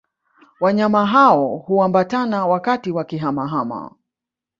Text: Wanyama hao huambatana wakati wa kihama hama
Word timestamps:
Wanyama 0.59 1.05
hao 1.05 1.57
huambatana 1.57 2.47
wakati 2.47 2.91
wa 2.91 3.03
kihama 3.03 3.47
hama 3.47 3.95